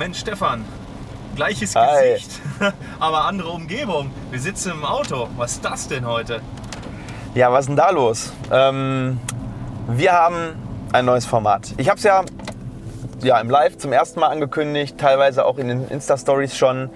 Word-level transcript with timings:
Moin 0.00 0.14
Stefan. 0.14 0.64
Gleiches 1.36 1.76
Hi. 1.76 2.14
Gesicht, 2.14 2.40
aber 3.00 3.26
andere 3.26 3.50
Umgebung. 3.50 4.10
Wir 4.30 4.40
sitzen 4.40 4.70
im 4.72 4.82
Auto. 4.82 5.28
Was 5.36 5.52
ist 5.52 5.64
das 5.66 5.88
denn 5.88 6.06
heute? 6.06 6.40
Ja, 7.34 7.52
was 7.52 7.64
ist 7.64 7.68
denn 7.68 7.76
da 7.76 7.90
los? 7.90 8.32
Ähm, 8.50 9.20
wir 9.88 10.12
haben 10.12 10.54
ein 10.94 11.04
neues 11.04 11.26
Format. 11.26 11.74
Ich 11.76 11.90
habe 11.90 11.98
es 11.98 12.04
ja, 12.04 12.24
ja 13.22 13.38
im 13.40 13.50
Live 13.50 13.76
zum 13.76 13.92
ersten 13.92 14.20
Mal 14.20 14.28
angekündigt, 14.28 14.96
teilweise 14.96 15.44
auch 15.44 15.58
in 15.58 15.68
den 15.68 15.86
Insta-Stories 15.88 16.56
schon. 16.56 16.88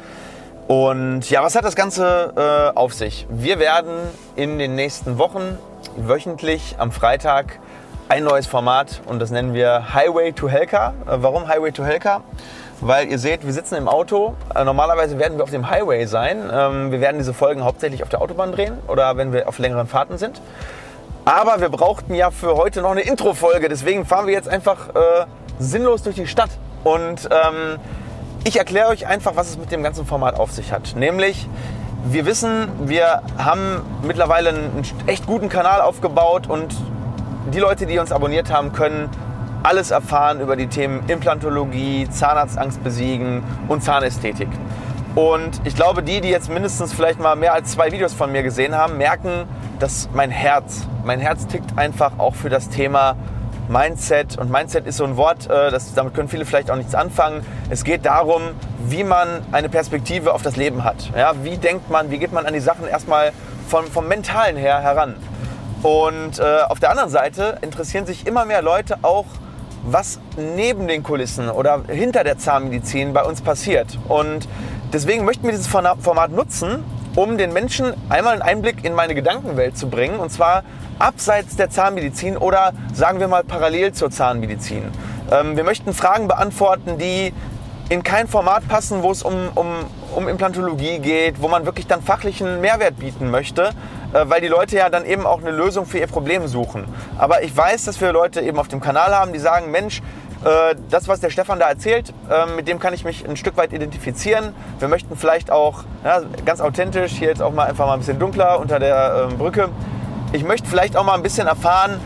Und 0.67 1.29
ja, 1.29 1.43
was 1.43 1.57
hat 1.57 1.67
das 1.67 1.77
Ganze 1.77 2.73
äh, 2.75 2.75
auf 2.75 2.95
sich? 2.95 3.27
Wir 3.29 3.59
werden 3.59 3.93
in 4.35 4.59
den 4.59 4.77
nächsten 4.77 5.19
Wochen 5.19 5.59
wöchentlich 5.99 6.77
am 6.79 6.91
Freitag 6.91 7.61
ein 8.09 8.25
neues 8.25 8.47
Format 8.47 9.03
und 9.07 9.19
das 9.19 9.31
nennen 9.31 9.53
wir 9.53 9.93
Highway 9.93 10.33
to 10.33 10.49
Helka. 10.49 10.95
Äh, 11.07 11.17
warum 11.17 11.49
Highway 11.49 11.71
to 11.71 11.85
Helka? 11.85 12.23
Weil 12.81 13.09
ihr 13.09 13.19
seht, 13.19 13.47
wir 13.47 13.53
sitzen 13.53 13.77
im 13.77 13.89
Auto. 13.89 14.35
Äh, 14.55 14.65
normalerweise 14.65 15.19
werden 15.19 15.39
wir 15.39 15.45
auf 15.45 15.51
dem 15.51 15.71
Highway 15.71 16.07
sein. 16.07 16.51
Ähm, 16.53 16.91
wir 16.91 17.01
werden 17.01 17.19
diese 17.19 17.35
Folgen 17.35 17.65
hauptsächlich 17.65 18.03
auf 18.03 18.09
der 18.09 18.21
Autobahn 18.21 18.53
drehen 18.53 18.79
oder 18.89 19.17
wenn 19.17 19.33
wir 19.33 19.49
auf 19.49 19.59
längeren 19.59 19.87
Fahrten 19.87 20.19
sind. 20.19 20.41
Aber 21.25 21.61
wir 21.61 21.71
brauchten 21.71 22.15
ja 22.15 22.31
für 22.31 22.57
heute 22.57 22.83
noch 22.83 22.91
eine 22.91 23.01
Intro-Folge, 23.01 23.71
deswegen 23.71 24.05
fahren 24.05 24.27
wir 24.27 24.35
jetzt 24.35 24.49
einfach 24.49 24.91
äh, 24.91 25.25
sinnlos 25.59 26.03
durch 26.03 26.17
die 26.17 26.27
Stadt. 26.27 26.51
Und 26.83 27.31
ähm, 27.31 27.79
ich 28.45 28.59
erkläre 28.59 28.89
euch 28.89 29.07
einfach, 29.07 29.35
was 29.37 29.49
es 29.49 29.57
mit 29.57 29.73
dem 29.73 29.83
ganzen 29.83 30.05
Format 30.05 30.39
auf 30.39 30.53
sich 30.53 30.71
hat. 30.71 30.95
Nämlich, 30.97 31.49
wir 32.05 32.27
wissen, 32.27 32.69
wir 32.81 33.23
haben 33.39 33.81
mittlerweile 34.03 34.51
einen 34.51 34.83
echt 35.07 35.27
guten 35.27 35.49
Kanal 35.49 35.81
aufgebaut 35.81 36.47
und 36.47 36.75
die 37.55 37.59
Leute, 37.59 37.87
die 37.87 37.99
uns 37.99 38.13
abonniert 38.13 38.53
haben, 38.53 38.75
können 38.75 39.09
alles 39.65 39.91
erfahren 39.91 40.41
über 40.41 40.57
die 40.57 40.67
Themen 40.67 41.03
Implantologie, 41.09 42.09
Zahnarztangst 42.09 42.85
besiegen 42.85 43.43
und 43.69 43.83
Zahnästhetik. 43.83 44.49
Und 45.15 45.61
ich 45.65 45.75
glaube, 45.75 46.03
die, 46.03 46.21
die 46.21 46.29
jetzt 46.29 46.51
mindestens 46.51 46.93
vielleicht 46.93 47.19
mal 47.19 47.35
mehr 47.35 47.55
als 47.55 47.73
zwei 47.73 47.91
Videos 47.91 48.13
von 48.13 48.31
mir 48.31 48.43
gesehen 48.43 48.75
haben, 48.75 48.99
merken, 48.99 49.47
dass 49.79 50.09
mein 50.13 50.31
Herz, 50.31 50.87
mein 51.05 51.21
Herz 51.21 51.47
tickt 51.47 51.79
einfach 51.79 52.19
auch 52.19 52.35
für 52.35 52.51
das 52.51 52.69
Thema 52.69 53.17
Mindset. 53.69 54.37
Und 54.37 54.51
Mindset 54.51 54.87
ist 54.87 54.99
so 54.99 55.05
ein 55.05 55.17
Wort, 55.17 55.49
äh, 55.49 55.71
das, 55.71 55.95
damit 55.95 56.15
können 56.15 56.29
viele 56.29 56.45
vielleicht 56.45 56.71
auch 56.71 56.77
nichts 56.77 56.95
anfangen. 56.95 57.47
Es 57.71 57.85
geht 57.85 58.05
darum, 58.05 58.43
wie 58.87 59.05
man 59.05 59.29
eine 59.53 59.69
Perspektive 59.69 60.35
auf 60.35 60.43
das 60.43 60.57
Leben 60.57 60.85
hat. 60.85 61.11
Ja, 61.17 61.33
wie 61.43 61.57
denkt 61.57 61.91
man, 61.91 62.11
wie 62.11 62.19
geht 62.19 62.33
man 62.33 62.45
an 62.45 62.53
die 62.53 62.61
Sachen 62.61 62.87
erstmal 62.87 63.33
vom, 63.69 63.87
vom 63.87 64.09
Mentalen 64.09 64.57
her 64.57 64.83
heran. 64.83 65.15
Und 65.83 66.39
äh, 66.39 66.63
auf 66.69 66.81
der 66.81 66.91
anderen 66.91 67.11
Seite 67.11 67.59
interessieren 67.63 68.05
sich 68.05 68.27
immer 68.27 68.45
mehr 68.45 68.63
Leute 68.63 68.99
auch, 69.03 69.27
was 69.85 70.19
neben 70.37 70.89
den 70.89 71.03
Kulissen 71.03 71.49
oder 71.51 71.83
hinter 71.89 72.25
der 72.25 72.39
Zahnmedizin 72.39 73.13
bei 73.13 73.23
uns 73.23 73.43
passiert. 73.43 73.99
Und 74.09 74.49
deswegen 74.93 75.25
möchten 75.25 75.45
wir 75.45 75.53
dieses 75.53 75.67
Format 75.67 76.31
nutzen, 76.31 76.83
um 77.17 77.39
den 77.39 77.53
Menschen 77.53 77.95
einmal 78.09 78.35
einen 78.35 78.43
Einblick 78.43 78.85
in 78.85 78.95
meine 78.95 79.15
Gedankenwelt 79.15 79.77
zu 79.77 79.89
bringen. 79.89 80.19
Und 80.19 80.31
zwar 80.31 80.65
abseits 80.99 81.57
der 81.57 81.71
Zahnmedizin 81.71 82.37
oder 82.37 82.73
sagen 82.93 83.21
wir 83.21 83.29
mal 83.29 83.45
parallel 83.45 83.93
zur 83.93 84.11
Zahnmedizin. 84.11 84.85
Ähm, 85.31 85.57
wir 85.57 85.65
möchten 85.65 85.93
Fragen 85.93 86.29
beantworten, 86.29 86.99
die 86.99 87.33
in 87.89 88.03
kein 88.03 88.29
Format 88.29 88.67
passen, 88.69 89.03
wo 89.03 89.11
es 89.11 89.23
um, 89.23 89.35
um, 89.55 89.67
um 90.15 90.29
Implantologie 90.29 90.99
geht, 90.99 91.43
wo 91.43 91.49
man 91.49 91.67
wirklich 91.67 91.87
dann 91.87 92.03
fachlichen 92.03 92.61
Mehrwert 92.61 92.99
bieten 92.99 93.31
möchte, 93.31 93.71
äh, 94.13 94.25
weil 94.25 94.41
die 94.41 94.49
Leute 94.49 94.77
ja 94.77 94.89
dann 94.89 95.05
eben 95.05 95.27
auch 95.27 95.41
eine 95.41 95.51
Lösung 95.51 95.87
für 95.87 95.99
ihr 95.99 96.07
Problem 96.07 96.47
suchen. 96.49 96.85
Aber 97.19 97.43
ich 97.43 97.55
weiß, 97.55 97.85
dass 97.85 98.01
wir 98.01 98.13
Leute 98.13 98.41
eben 98.41 98.59
auf 98.59 98.69
dem 98.69 98.81
Kanal 98.81 99.15
haben, 99.15 99.33
die 99.33 99.39
sagen, 99.39 99.71
Mensch, 99.71 100.01
äh, 100.45 100.75
das, 100.91 101.09
was 101.09 101.21
der 101.21 101.31
Stefan 101.31 101.59
da 101.59 101.69
erzählt, 101.69 102.13
äh, 102.31 102.47
mit 102.57 102.69
dem 102.69 102.79
kann 102.79 102.95
ich 102.95 103.05
mich 103.05 103.29
ein 103.29 103.37
Stück 103.37 103.57
weit 103.57 103.73
identifizieren. 103.73 104.55
Wir 104.79 104.89
möchten 104.89 105.17
vielleicht 105.17 105.51
auch 105.51 105.85
ja, 106.05 106.23
ganz 106.45 106.61
authentisch, 106.61 107.13
hier 107.13 107.29
jetzt 107.29 107.43
auch 107.43 107.53
mal 107.53 107.67
einfach 107.67 107.87
mal 107.87 107.95
ein 107.95 107.99
bisschen 108.01 108.19
dunkler 108.19 108.61
unter 108.61 108.79
der 108.79 109.29
ähm, 109.31 109.39
Brücke. 109.39 109.69
Ich 110.33 110.43
möchte 110.43 110.69
vielleicht 110.69 110.97
auch 110.97 111.05
mal 111.05 111.15
ein 111.15 111.23
bisschen 111.23 111.47
erfahren, 111.47 112.01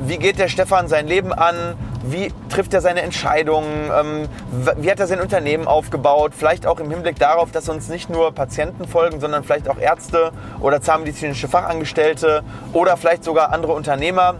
wie 0.00 0.18
geht 0.18 0.38
der 0.38 0.48
Stefan 0.48 0.88
sein 0.88 1.06
Leben 1.06 1.32
an, 1.32 1.54
wie 2.12 2.32
trifft 2.48 2.74
er 2.74 2.80
seine 2.80 3.02
Entscheidungen, 3.02 3.90
ähm, 3.94 4.28
wie 4.76 4.90
hat 4.90 5.00
er 5.00 5.06
sein 5.06 5.20
Unternehmen 5.20 5.66
aufgebaut, 5.66 6.32
vielleicht 6.36 6.66
auch 6.66 6.80
im 6.80 6.90
Hinblick 6.90 7.18
darauf, 7.18 7.50
dass 7.50 7.68
uns 7.68 7.88
nicht 7.88 8.10
nur 8.10 8.32
Patienten 8.32 8.86
folgen, 8.86 9.20
sondern 9.20 9.44
vielleicht 9.44 9.68
auch 9.68 9.78
Ärzte 9.78 10.32
oder 10.60 10.80
zahnmedizinische 10.80 11.48
Fachangestellte 11.48 12.42
oder 12.72 12.96
vielleicht 12.96 13.24
sogar 13.24 13.52
andere 13.52 13.72
Unternehmer. 13.72 14.36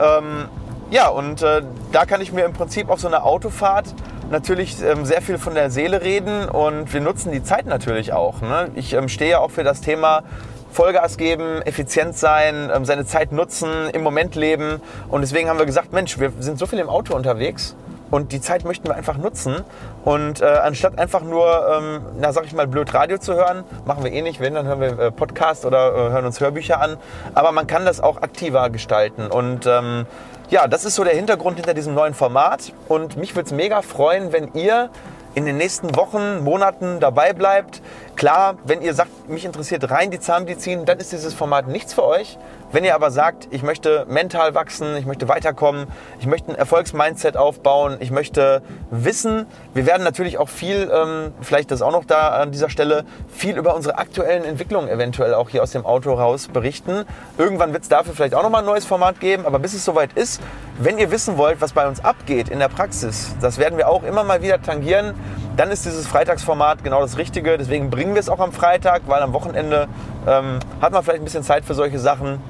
Ähm, 0.00 0.48
ja, 0.90 1.08
und 1.08 1.42
äh, 1.42 1.62
da 1.92 2.04
kann 2.04 2.20
ich 2.20 2.32
mir 2.32 2.44
im 2.44 2.52
Prinzip 2.52 2.88
auf 2.90 3.00
so 3.00 3.08
einer 3.08 3.24
Autofahrt 3.24 3.94
natürlich 4.30 4.82
ähm, 4.82 5.04
sehr 5.04 5.22
viel 5.22 5.38
von 5.38 5.54
der 5.54 5.70
Seele 5.70 6.02
reden 6.02 6.48
und 6.48 6.92
wir 6.92 7.00
nutzen 7.00 7.32
die 7.32 7.42
Zeit 7.42 7.66
natürlich 7.66 8.12
auch. 8.12 8.40
Ne? 8.40 8.70
Ich 8.74 8.92
ähm, 8.92 9.08
stehe 9.08 9.32
ja 9.32 9.38
auch 9.38 9.50
für 9.50 9.64
das 9.64 9.80
Thema 9.80 10.22
Vollgas 10.70 11.16
geben, 11.16 11.62
effizient 11.62 12.16
sein, 12.16 12.70
ähm, 12.74 12.84
seine 12.84 13.04
Zeit 13.06 13.32
nutzen, 13.32 13.90
im 13.92 14.02
Moment 14.02 14.34
leben. 14.34 14.80
Und 15.08 15.22
deswegen 15.22 15.48
haben 15.48 15.58
wir 15.58 15.66
gesagt, 15.66 15.92
Mensch, 15.92 16.18
wir 16.18 16.32
sind 16.38 16.58
so 16.58 16.66
viel 16.66 16.78
im 16.78 16.88
Auto 16.88 17.14
unterwegs 17.14 17.74
und 18.10 18.32
die 18.32 18.40
Zeit 18.40 18.64
möchten 18.64 18.88
wir 18.88 18.96
einfach 18.96 19.16
nutzen. 19.16 19.64
Und 20.04 20.40
äh, 20.40 20.44
anstatt 20.44 20.98
einfach 20.98 21.22
nur, 21.22 21.66
ähm, 21.70 22.00
na 22.18 22.32
sag 22.32 22.44
ich 22.44 22.52
mal, 22.52 22.66
blöd 22.66 22.92
Radio 22.92 23.18
zu 23.18 23.34
hören, 23.34 23.64
machen 23.84 24.04
wir 24.04 24.12
eh 24.12 24.22
nicht, 24.22 24.40
wenn, 24.40 24.54
dann 24.54 24.66
hören 24.66 24.80
wir 24.80 24.98
äh, 24.98 25.10
Podcast 25.10 25.64
oder 25.64 25.94
äh, 25.94 26.10
hören 26.10 26.24
uns 26.24 26.40
Hörbücher 26.40 26.80
an. 26.80 26.96
Aber 27.34 27.52
man 27.52 27.66
kann 27.66 27.84
das 27.84 28.00
auch 28.00 28.22
aktiver 28.22 28.70
gestalten. 28.70 29.26
Und 29.26 29.66
ähm, 29.66 30.06
ja, 30.50 30.66
das 30.66 30.84
ist 30.84 30.96
so 30.96 31.04
der 31.04 31.14
Hintergrund 31.14 31.56
hinter 31.56 31.74
diesem 31.74 31.94
neuen 31.94 32.14
Format. 32.14 32.72
Und 32.88 33.16
mich 33.16 33.36
würde 33.36 33.46
es 33.46 33.52
mega 33.52 33.82
freuen, 33.82 34.32
wenn 34.32 34.52
ihr 34.54 34.90
in 35.34 35.44
den 35.44 35.56
nächsten 35.56 35.94
Wochen, 35.94 36.42
Monaten 36.42 36.98
dabei 36.98 37.32
bleibt. 37.32 37.82
Klar, 38.20 38.58
wenn 38.64 38.82
ihr 38.82 38.92
sagt, 38.92 39.30
mich 39.30 39.46
interessiert 39.46 39.90
rein 39.90 40.10
die 40.10 40.20
Zahnmedizin, 40.20 40.84
dann 40.84 40.98
ist 40.98 41.10
dieses 41.10 41.32
Format 41.32 41.68
nichts 41.68 41.94
für 41.94 42.04
euch. 42.04 42.36
Wenn 42.70 42.84
ihr 42.84 42.94
aber 42.94 43.10
sagt, 43.10 43.48
ich 43.50 43.62
möchte 43.62 44.04
mental 44.10 44.54
wachsen, 44.54 44.94
ich 44.98 45.06
möchte 45.06 45.26
weiterkommen, 45.26 45.86
ich 46.18 46.26
möchte 46.26 46.52
ein 46.52 46.54
Erfolgsmindset 46.54 47.38
aufbauen, 47.38 47.96
ich 47.98 48.10
möchte 48.10 48.60
wissen, 48.90 49.46
wir 49.72 49.86
werden 49.86 50.04
natürlich 50.04 50.36
auch 50.36 50.50
viel, 50.50 50.90
ähm, 50.94 51.32
vielleicht 51.40 51.70
das 51.70 51.80
auch 51.80 51.92
noch 51.92 52.04
da 52.04 52.28
an 52.28 52.52
dieser 52.52 52.68
Stelle, 52.68 53.06
viel 53.30 53.56
über 53.56 53.74
unsere 53.74 53.96
aktuellen 53.96 54.44
Entwicklungen 54.44 54.90
eventuell 54.90 55.32
auch 55.32 55.48
hier 55.48 55.62
aus 55.62 55.70
dem 55.70 55.86
Auto 55.86 56.12
raus 56.12 56.48
berichten. 56.48 57.06
Irgendwann 57.38 57.72
wird 57.72 57.84
es 57.84 57.88
dafür 57.88 58.12
vielleicht 58.12 58.34
auch 58.34 58.42
nochmal 58.42 58.60
ein 58.60 58.66
neues 58.66 58.84
Format 58.84 59.18
geben, 59.20 59.46
aber 59.46 59.58
bis 59.58 59.72
es 59.72 59.82
soweit 59.82 60.12
ist, 60.12 60.42
wenn 60.78 60.98
ihr 60.98 61.10
wissen 61.10 61.38
wollt, 61.38 61.62
was 61.62 61.72
bei 61.72 61.88
uns 61.88 62.04
abgeht 62.04 62.50
in 62.50 62.58
der 62.58 62.68
Praxis, 62.68 63.34
das 63.40 63.56
werden 63.56 63.78
wir 63.78 63.88
auch 63.88 64.02
immer 64.02 64.24
mal 64.24 64.42
wieder 64.42 64.60
tangieren, 64.60 65.14
dann 65.60 65.70
ist 65.70 65.84
dieses 65.84 66.06
Freitagsformat 66.06 66.82
genau 66.82 67.02
das 67.02 67.18
Richtige. 67.18 67.58
Deswegen 67.58 67.90
bringen 67.90 68.14
wir 68.14 68.20
es 68.20 68.30
auch 68.30 68.40
am 68.40 68.50
Freitag, 68.50 69.02
weil 69.08 69.20
am 69.20 69.34
Wochenende 69.34 69.88
ähm, 70.26 70.58
hat 70.80 70.92
man 70.92 71.02
vielleicht 71.02 71.20
ein 71.20 71.24
bisschen 71.24 71.42
Zeit 71.42 71.66
für 71.66 71.74
solche 71.74 71.98
Sachen. 71.98 72.40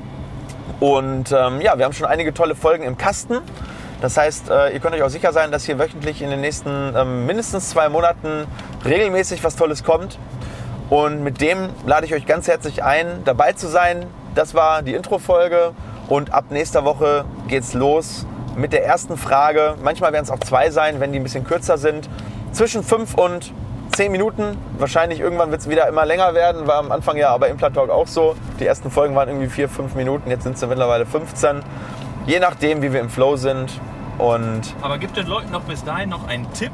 Und 0.79 1.33
ähm, 1.33 1.61
ja, 1.61 1.77
wir 1.77 1.87
haben 1.87 1.93
schon 1.93 2.07
einige 2.07 2.33
tolle 2.33 2.55
Folgen 2.55 2.85
im 2.85 2.97
Kasten. 2.97 3.39
Das 4.01 4.17
heißt, 4.17 4.49
äh, 4.51 4.73
ihr 4.75 4.79
könnt 4.79 4.95
euch 4.95 5.03
auch 5.03 5.11
sicher 5.11 5.33
sein, 5.33 5.51
dass 5.51 5.65
hier 5.65 5.77
wöchentlich 5.81 6.23
in 6.23 6.31
den 6.31 6.41
nächsten 6.41 6.95
ähm, 6.97 7.27
mindestens 7.27 7.71
zwei 7.71 7.89
Monaten 7.89 8.47
regelmäßig 8.85 9.43
was 9.43 9.57
Tolles 9.57 9.83
kommt. 9.83 10.17
Und 10.89 11.25
mit 11.25 11.41
dem 11.41 11.69
lade 11.87 12.07
ich 12.07 12.15
euch 12.15 12.27
ganz 12.27 12.47
herzlich 12.47 12.85
ein, 12.85 13.25
dabei 13.25 13.55
zu 13.55 13.67
sein. 13.67 14.07
Das 14.37 14.55
war 14.55 14.83
die 14.83 14.95
Intro-Folge. 14.95 15.73
Und 16.09 16.33
ab 16.33 16.45
nächster 16.51 16.85
Woche 16.85 17.25
geht's 17.49 17.75
los 17.75 18.25
mit 18.55 18.73
der 18.73 18.85
ersten 18.85 19.17
Frage. 19.17 19.75
Manchmal 19.83 20.13
werden 20.13 20.25
es 20.25 20.31
auch 20.31 20.39
zwei 20.39 20.71
sein, 20.71 21.01
wenn 21.01 21.11
die 21.11 21.19
ein 21.19 21.25
bisschen 21.25 21.43
kürzer 21.43 21.77
sind. 21.77 22.09
Zwischen 22.53 22.83
fünf 22.83 23.15
und 23.15 23.53
10 23.93 24.13
Minuten. 24.13 24.57
Wahrscheinlich 24.79 25.21
irgendwann 25.21 25.51
wird 25.51 25.61
es 25.61 25.69
wieder 25.69 25.89
immer 25.89 26.05
länger 26.07 26.35
werden. 26.35 26.67
War 26.67 26.77
am 26.77 26.93
Anfang 26.93 27.17
ja 27.17 27.31
aber 27.31 27.49
im 27.49 27.59
Talk 27.59 27.91
auch 27.91 28.07
so. 28.07 28.35
Die 28.59 28.67
ersten 28.67 28.91
Folgen 28.91 29.15
waren 29.15 29.29
irgendwie 29.29 29.49
4, 29.49 29.69
5 29.69 29.95
Minuten. 29.95 30.31
Jetzt 30.31 30.45
sind 30.45 30.57
es 30.57 30.67
mittlerweile 30.67 31.07
15. 31.07 31.61
Je 32.27 32.39
nachdem, 32.41 32.83
wie 32.83 32.93
wir 32.93 33.01
im 33.01 33.11
Flow 33.11 33.37
sind. 33.37 33.81
Und 34.19 34.75
Aber 34.83 34.99
gibt 34.99 35.17
den 35.17 35.27
Leuten 35.27 35.51
noch 35.51 35.63
bis 35.63 35.83
dahin 35.83 36.11
noch 36.11 36.27
einen 36.29 36.53
Tipp, 36.53 36.73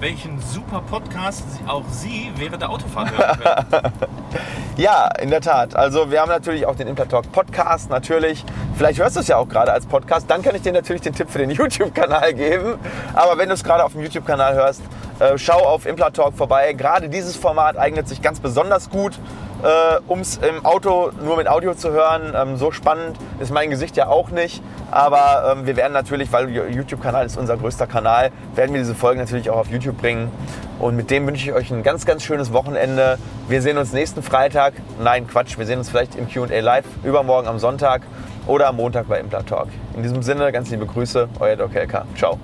welchen 0.00 0.40
super 0.40 0.80
Podcast 0.80 1.44
auch 1.66 1.84
Sie 1.90 2.32
während 2.36 2.62
der 2.62 2.70
Autofahrt 2.70 3.10
hören 3.10 3.38
können? 3.38 3.92
ja, 4.76 5.08
in 5.20 5.28
der 5.30 5.42
Tat. 5.42 5.76
Also 5.76 6.10
wir 6.10 6.20
haben 6.22 6.30
natürlich 6.30 6.64
auch 6.64 6.74
den 6.74 6.88
Implatalk 6.88 7.30
Podcast 7.32 7.90
natürlich. 7.90 8.44
Vielleicht 8.76 8.98
hörst 8.98 9.16
du 9.16 9.20
es 9.20 9.28
ja 9.28 9.36
auch 9.36 9.48
gerade 9.48 9.72
als 9.72 9.84
Podcast. 9.84 10.30
Dann 10.30 10.40
kann 10.42 10.54
ich 10.54 10.62
dir 10.62 10.72
natürlich 10.72 11.02
den 11.02 11.12
Tipp 11.12 11.28
für 11.28 11.38
den 11.38 11.50
YouTube-Kanal 11.50 12.32
geben. 12.32 12.78
Aber 13.14 13.36
wenn 13.36 13.48
du 13.48 13.54
es 13.54 13.62
gerade 13.62 13.84
auf 13.84 13.92
dem 13.92 14.02
YouTube-Kanal 14.02 14.54
hörst, 14.54 14.82
äh, 15.18 15.36
schau 15.36 15.58
auf 15.58 15.84
Implatalk 15.84 16.34
vorbei. 16.34 16.72
Gerade 16.72 17.10
dieses 17.10 17.36
Format 17.36 17.76
eignet 17.76 18.08
sich 18.08 18.22
ganz 18.22 18.40
besonders 18.40 18.88
gut, 18.88 19.18
äh, 19.62 20.00
um 20.06 20.20
es 20.20 20.38
im 20.38 20.64
Auto 20.64 21.10
nur 21.22 21.36
mit 21.36 21.48
Audio 21.48 21.74
zu 21.74 21.90
hören. 21.90 22.34
Ähm, 22.34 22.56
so 22.56 22.70
spannend 22.70 23.16
ist 23.38 23.52
mein 23.52 23.70
Gesicht 23.70 23.96
ja 23.96 24.08
auch 24.08 24.30
nicht. 24.30 24.62
Aber 24.90 25.54
ähm, 25.56 25.66
wir 25.66 25.76
werden 25.76 25.92
natürlich, 25.92 26.32
weil 26.32 26.48
YouTube-Kanal 26.50 27.26
ist 27.26 27.36
unser 27.36 27.56
größter 27.56 27.86
Kanal, 27.86 28.30
werden 28.54 28.72
wir 28.72 28.80
diese 28.80 28.94
Folgen 28.94 29.20
natürlich 29.20 29.50
auch 29.50 29.58
auf 29.58 29.70
YouTube 29.70 29.98
bringen. 29.98 30.30
Und 30.78 30.96
mit 30.96 31.10
dem 31.10 31.26
wünsche 31.26 31.44
ich 31.48 31.52
euch 31.52 31.70
ein 31.70 31.82
ganz, 31.82 32.06
ganz 32.06 32.22
schönes 32.22 32.52
Wochenende. 32.52 33.18
Wir 33.48 33.62
sehen 33.62 33.76
uns 33.78 33.92
nächsten 33.92 34.22
Freitag. 34.22 34.74
Nein, 35.02 35.26
Quatsch, 35.26 35.58
wir 35.58 35.66
sehen 35.66 35.78
uns 35.78 35.90
vielleicht 35.90 36.14
im 36.16 36.28
QA 36.28 36.60
Live 36.60 36.86
übermorgen 37.04 37.48
am 37.48 37.58
Sonntag 37.58 38.02
oder 38.46 38.68
am 38.68 38.76
Montag 38.76 39.08
bei 39.08 39.20
Implatalk. 39.20 39.68
In 39.94 40.02
diesem 40.02 40.22
Sinne, 40.22 40.50
ganz 40.52 40.70
liebe 40.70 40.86
Grüße, 40.86 41.28
euer 41.38 41.56
Doc 41.56 41.74
LK. 41.74 42.04
Ciao. 42.16 42.38